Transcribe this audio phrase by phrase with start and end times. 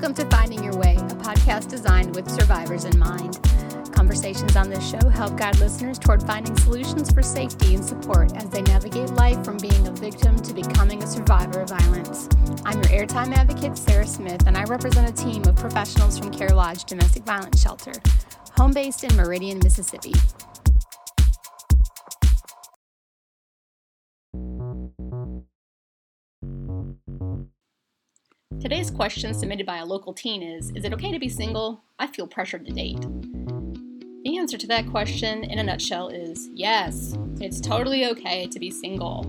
[0.00, 3.38] Welcome to Finding Your Way, a podcast designed with survivors in mind.
[3.92, 8.48] Conversations on this show help guide listeners toward finding solutions for safety and support as
[8.48, 12.30] they navigate life from being a victim to becoming a survivor of violence.
[12.64, 16.54] I'm your airtime advocate, Sarah Smith, and I represent a team of professionals from Care
[16.54, 17.92] Lodge Domestic Violence Shelter,
[18.56, 20.14] home based in Meridian, Mississippi.
[28.60, 31.82] Today's question submitted by a local teen is Is it okay to be single?
[31.98, 33.00] I feel pressured to date.
[34.22, 38.70] The answer to that question, in a nutshell, is yes, it's totally okay to be
[38.70, 39.24] single.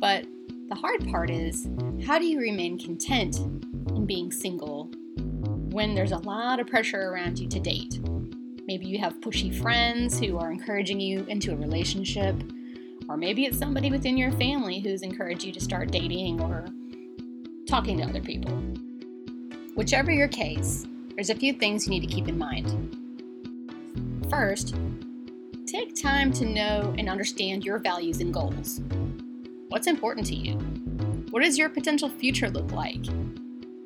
[0.00, 0.24] But
[0.70, 1.68] the hard part is
[2.06, 3.36] how do you remain content
[3.94, 4.90] in being single
[5.70, 8.00] when there's a lot of pressure around you to date?
[8.66, 12.34] Maybe you have pushy friends who are encouraging you into a relationship,
[13.06, 16.64] or maybe it's somebody within your family who's encouraged you to start dating or
[17.66, 18.52] talking to other people.
[19.74, 22.96] Whichever your case, there's a few things you need to keep in mind.
[24.30, 24.74] First,
[25.66, 28.80] take time to know and understand your values and goals.
[29.68, 30.58] What's important to you?
[31.30, 33.04] What does your potential future look like?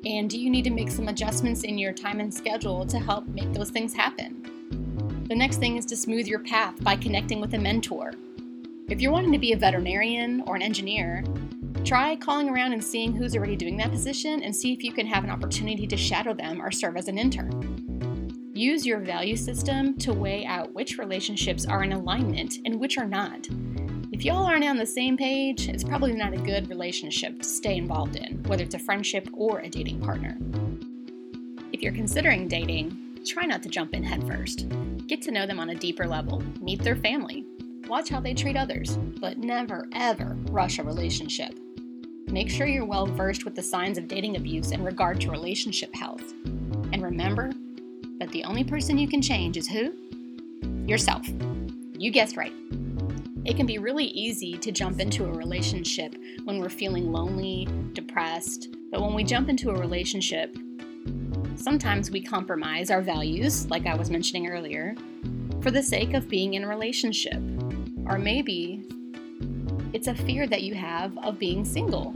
[0.05, 3.27] And do you need to make some adjustments in your time and schedule to help
[3.27, 5.25] make those things happen?
[5.27, 8.13] The next thing is to smooth your path by connecting with a mentor.
[8.89, 11.23] If you're wanting to be a veterinarian or an engineer,
[11.83, 15.07] try calling around and seeing who's already doing that position and see if you can
[15.07, 18.51] have an opportunity to shadow them or serve as an intern.
[18.53, 23.07] Use your value system to weigh out which relationships are in alignment and which are
[23.07, 23.47] not.
[24.11, 27.77] If y'all aren't on the same page, it's probably not a good relationship to stay
[27.77, 30.37] involved in, whether it's a friendship or a dating partner.
[31.71, 34.67] If you're considering dating, try not to jump in headfirst.
[35.07, 37.45] Get to know them on a deeper level, meet their family,
[37.87, 41.57] watch how they treat others, but never, ever rush a relationship.
[42.27, 45.93] Make sure you're well versed with the signs of dating abuse in regard to relationship
[45.95, 46.33] health.
[46.93, 47.51] And remember,
[48.21, 49.93] that the only person you can change is who?
[50.87, 51.27] Yourself.
[51.97, 52.53] You guessed right.
[53.45, 58.75] It can be really easy to jump into a relationship when we're feeling lonely, depressed,
[58.91, 60.55] but when we jump into a relationship,
[61.55, 64.93] sometimes we compromise our values, like I was mentioning earlier,
[65.61, 67.41] for the sake of being in a relationship.
[68.05, 68.83] Or maybe
[69.93, 72.11] it's a fear that you have of being single,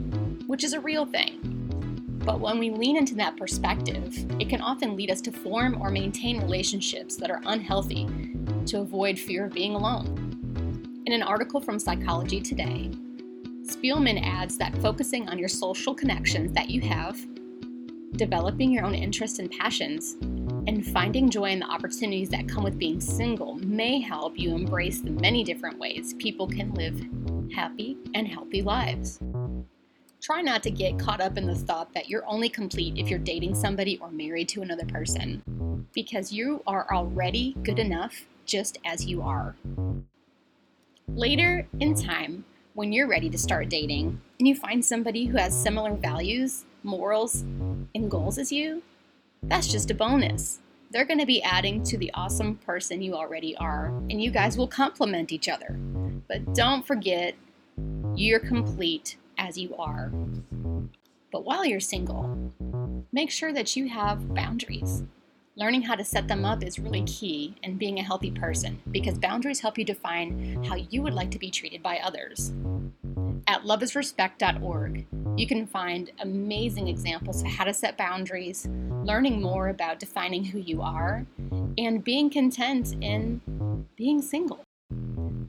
[0.46, 1.40] which is a real thing.
[2.24, 5.90] But when we lean into that perspective, it can often lead us to form or
[5.90, 8.08] maintain relationships that are unhealthy
[8.66, 11.02] to avoid fear of being alone.
[11.06, 12.90] In an article from Psychology Today,
[13.62, 17.24] Spielman adds that focusing on your social connections that you have,
[18.16, 20.16] developing your own interests and passions,
[20.66, 25.00] and finding joy in the opportunities that come with being single may help you embrace
[25.00, 27.06] the many different ways people can live
[27.54, 29.20] happy and healthy lives.
[30.20, 33.18] Try not to get caught up in the thought that you're only complete if you're
[33.18, 39.06] dating somebody or married to another person, because you are already good enough just as
[39.06, 39.54] you are.
[41.08, 45.54] Later in time, when you're ready to start dating and you find somebody who has
[45.56, 47.42] similar values, morals,
[47.94, 48.82] and goals as you,
[49.44, 50.60] that's just a bonus.
[50.90, 54.58] They're going to be adding to the awesome person you already are, and you guys
[54.58, 55.78] will complement each other.
[56.28, 57.34] But don't forget,
[58.14, 60.12] you're complete as you are.
[61.30, 62.52] But while you're single,
[63.12, 65.02] make sure that you have boundaries.
[65.58, 69.18] Learning how to set them up is really key in being a healthy person because
[69.18, 72.52] boundaries help you define how you would like to be treated by others.
[73.46, 75.06] At loveisrespect.org,
[75.36, 78.68] you can find amazing examples of how to set boundaries,
[79.04, 81.24] learning more about defining who you are,
[81.78, 84.65] and being content in being single.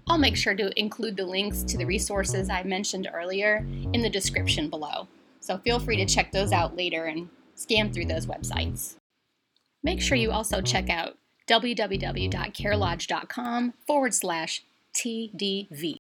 [0.08, 4.10] I'll make sure to include the links to the resources I mentioned earlier in the
[4.10, 5.08] description below.
[5.42, 8.96] So feel free to check those out later and scan through those websites.
[9.84, 14.64] Make sure you also check out www.carelodge.com forward slash
[14.96, 15.98] TDV.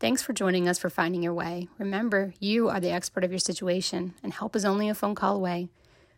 [0.00, 1.68] Thanks for joining us for Finding Your Way.
[1.78, 5.36] Remember, you are the expert of your situation, and help is only a phone call
[5.36, 5.68] away.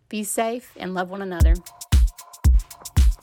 [0.09, 1.55] Be safe and love one another.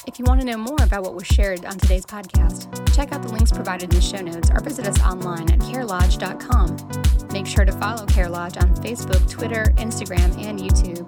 [0.05, 3.21] If you want to know more about what was shared on today's podcast, check out
[3.21, 7.29] the links provided in the show notes or visit us online at carelodge.com.
[7.31, 11.07] Make sure to follow Care Lodge on Facebook, Twitter, Instagram, and YouTube.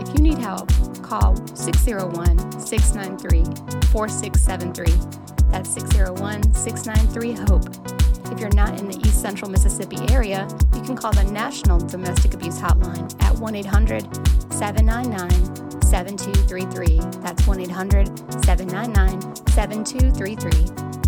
[0.00, 0.70] If you need help,
[1.02, 3.44] call 601 693
[3.88, 5.50] 4673.
[5.50, 8.32] That's 601 693 HOPE.
[8.32, 12.34] If you're not in the East Central Mississippi area, you can call the National Domestic
[12.34, 14.02] Abuse Hotline at 1 800
[14.52, 17.00] 799 7233.
[17.22, 18.08] That's 1 800
[18.44, 21.05] 799 7233.